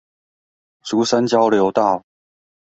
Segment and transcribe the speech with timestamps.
[0.83, 2.03] 竹山交流道